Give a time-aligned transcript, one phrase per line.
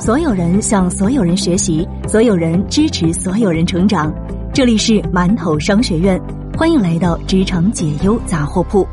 [0.00, 4.10] 所有人向所有人学习，所有人支持所有人成长。
[4.50, 6.18] 这里是馒头商学院，
[6.56, 8.88] 欢迎来到职场解忧杂货铺。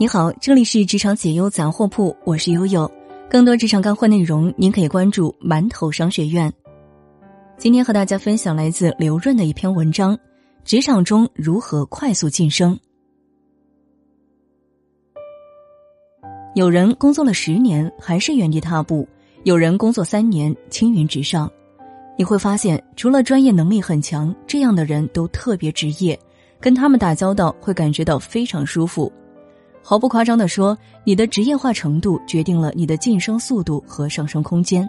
[0.00, 2.90] 你好，这里是职场解忧杂货铺，我是悠悠。
[3.28, 6.50] 更多职场干货内容，您可以关注馒头商学院。
[7.58, 10.18] 今天和大家分享来自刘润的一篇文章：
[10.64, 12.78] 职场中如何快速晋升。
[16.56, 19.06] 有人工作了十年还是原地踏步，
[19.42, 21.52] 有人工作三年青云直上。
[22.16, 26.18] 你会发现，除了专业能力很强，这样的人都特别职业，
[26.58, 29.12] 跟他们打交道会感觉到非常舒服。
[29.82, 30.74] 毫不夸张的说，
[31.04, 34.88] 你的职业化程度决定了你的晋升速度和上升空间。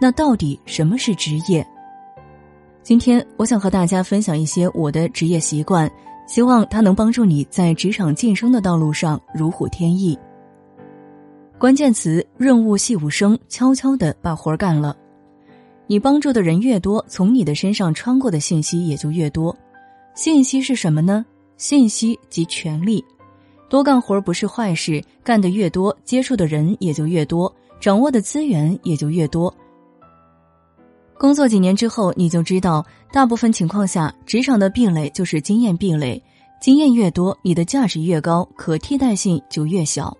[0.00, 1.66] 那到底什么是职业？
[2.84, 5.90] 今天我想和大家分享一些我的职业习惯，
[6.28, 10.16] 希望它能帮助你在职场晋升的道路上如虎添翼。
[11.58, 14.94] 关键词：润物细无声，悄悄的把活儿干了。
[15.86, 19.56] 你帮助的人越多，从你的身上穿过的信息也就越多。
[20.14, 21.24] 信息是什么呢？
[21.56, 23.02] 信息即权力。
[23.70, 29.52] 多干活儿不是坏事，干得越多，接触的人也就越多，掌握的资源也就越多。
[31.16, 36.22] 工作几年之后，你就知道，大部分情况下，职场的壁垒就是经验壁垒。
[36.60, 40.14] 经验越多，你的价值越高，可替代性就越小。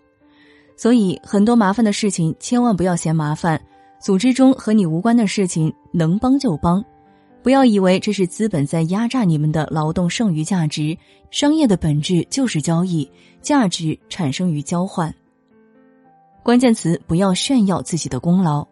[0.77, 3.61] 所以，很多麻烦的事情千万不要嫌麻烦。
[3.99, 6.85] 组织中和你无关的事情，能帮就帮，
[7.43, 10.97] 不要以为这是资本在压榨你们的劳动剩余价值。
[11.31, 13.11] 商业的本质就是交易，
[13.41, 15.13] 价值产生于交换。
[16.43, 18.65] 关键词：不要炫耀自己的功劳。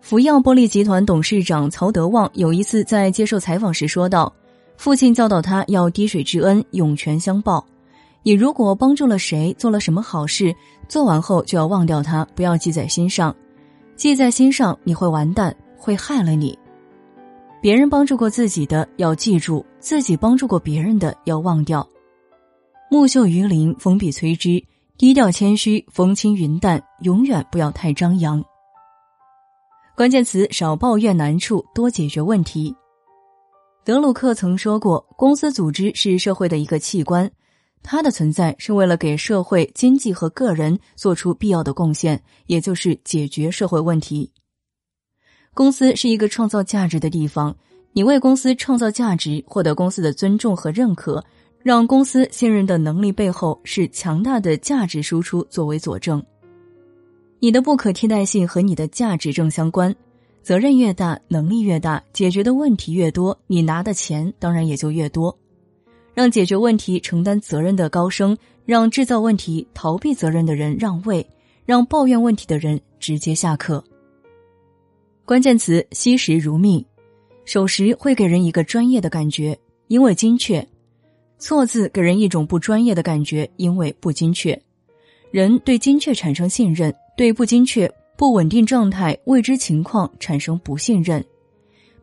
[0.00, 4.32] 福耀玻璃集团董事长曹德旺有一次在接受采访时说道
[4.78, 7.64] ：“父亲教导他要滴水之恩，涌泉相报。”
[8.24, 10.54] 你如果帮助了谁，做了什么好事，
[10.88, 13.34] 做完后就要忘掉他，不要记在心上。
[13.96, 16.56] 记在心上，你会完蛋，会害了你。
[17.60, 21.86] 别人帮助过自己的要记住，自己帮助过别人的要忘掉。
[22.90, 24.62] 木秀于林，风必摧之。
[24.98, 28.44] 低调谦虚，风轻云淡，永远不要太张扬。
[29.96, 32.74] 关键词：少抱怨难处，多解决问题。
[33.84, 37.28] 德鲁克曾说过，公司组织是社会的一个器官。
[37.82, 44.30] 它的存在是为了给社会、经济和个人做出必要的贡献，也就是解决社会问题。
[45.52, 47.54] 公司是一个创造价值的地方，
[47.92, 51.22] 你为公司创造价值，获得公司的尊重和认可，
[51.62, 56.24] 让公司信任的能力背后是强大的价值输出作为佐证。
[57.40, 59.94] 你的不可替代性和你的价值正相关，
[60.42, 65.36] 责任越大，能力越大，解决的问题越多，你拿的钱当然也就越多。
[66.14, 71.26] 让解决问题、承担责任的高升，让制造问题、逃避责任的人让位，
[71.64, 73.82] 让抱怨问题的人直接下课。
[75.24, 76.84] 关键词：惜时如命。
[77.44, 79.58] 守时会给人一个专业的感觉，
[79.88, 80.64] 因为精确；
[81.38, 84.56] 错字给人一种不专业的感觉，因为不精确。
[85.30, 91.24] 人对精确产生信任，对不精确、不稳定状态、未知情况产生不信任。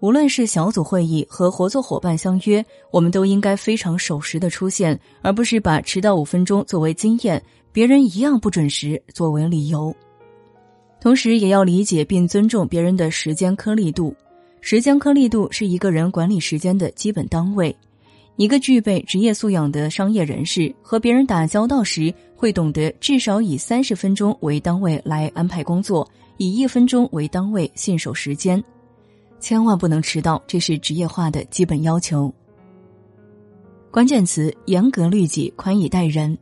[0.02, 9.94] 无论是小组会议和合作伙伴相约，我们都应该非常守时的出现，而不是把迟到五分钟作为经验，别人一样不准时作为理由。
[11.02, 14.16] 同时，也要理解并尊重别人的时间颗粒度。
[14.62, 17.76] 时间颗粒度是一个人管理时间的基本单位。
[18.36, 28.64] 一个具备职业素养的商业人士和别人打交道时，会懂得至少以三十分钟为单位来安排工作，以一分钟为单位信守时间。
[29.40, 32.34] 千万不能迟到，这是职业化的基本要求。
[33.92, 36.38] 关键词：严格律己，宽以待人。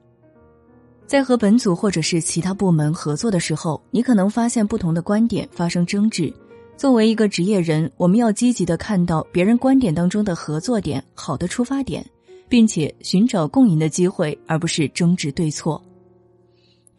[1.05, 6.33] 在和本组或者是其他部门合作的时候，你可能发现不同的观点发生争执。
[6.75, 12.05] 作为一个职业人，我们要积极的看到别人观点当中的合作点、好的出发点，
[12.49, 15.81] 并且寻找共赢的机会，而不是争执对错。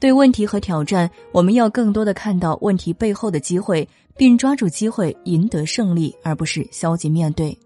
[0.00, 3.88] 对问题和挑战，我们要更多的看到问题背后的机会。
[4.18, 7.56] 并抓住机会赢得胜利，而不是消极面对。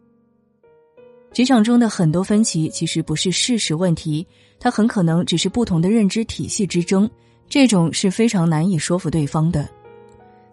[1.33, 4.27] 职场中的很多分歧其实不是事实问题，
[4.61, 7.11] 它很可能只是不同的认知体系之争，
[7.49, 9.67] 这种是非常难以说服对方的。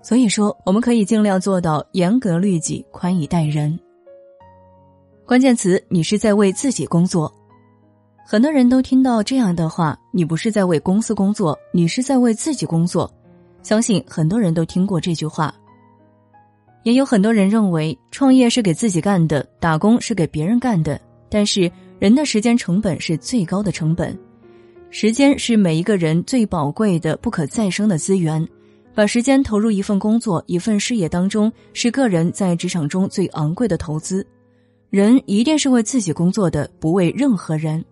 [0.02, 3.78] 所以说，我们可以尽量做到严格律己，宽以待人。
[5.26, 7.30] 关键词：你是在为自己工作。
[8.32, 13.12] 很多人都听到这样的话：你不是在为公司工作，你是在为自己工作。
[13.64, 15.52] 相信很多人都听过这句话。
[16.84, 21.02] 也有很多人认为创业是给自己干的，打工是给别人干的。
[21.28, 24.16] 但是人的时间成本是最高的成本，
[24.92, 28.48] 时间是每一个人最宝贵的、不可再生的资源。
[28.94, 34.24] 把时间投入一份工作、一份事业当中，是个人在职场中最昂贵的投资。
[34.92, 37.84] 人一定是为自己工作的，不为任何人。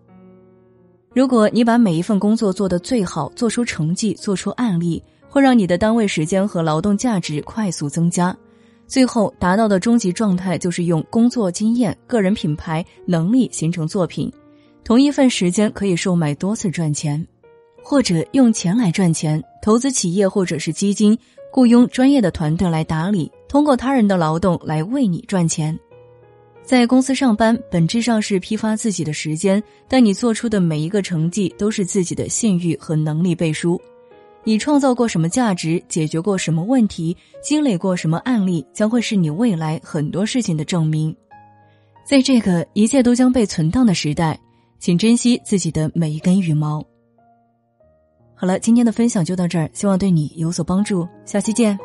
[1.18, 8.38] 如果你把每一份工作做得最好，做出成绩，做出案例，会让你的单位时间和劳动价值快速增加。
[8.86, 14.31] 最后达到的终极状态，就是用工作经验、个人品牌、能力形成作品。
[14.84, 17.28] 同一份时间可以售卖多次赚钱，
[17.81, 21.18] 或者用钱来赚钱，投资企业或者是基金，
[21.52, 25.75] 雇佣专业的团队来打理，通过他人的劳动来为你赚钱。
[26.68, 33.81] 在公司上班，本质上是批发自己的时间，但你做出的每一个成绩都是自己的信誉和能力背书。
[34.44, 41.16] 你创造过什么价值，解决过什么问题，积累过什么案例，将会是你未来很多事情的证明。
[42.06, 44.38] 在这个一切都将被存档的时代。
[44.80, 46.86] 请珍惜自己的每一根羽毛。
[48.36, 51.75] 好了，今天的分享就到这儿，希望对你有所帮助，下期见。